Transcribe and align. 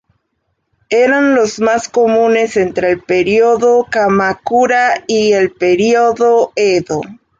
Eran 0.89 1.35
los 1.35 1.59
más 1.59 1.87
comunes 1.87 2.57
entre 2.57 2.89
el 2.89 3.03
período 3.03 3.85
Kamakura 3.87 5.03
y 5.05 5.33
el 5.33 5.51
período 5.51 6.53
Edo. 6.55 7.01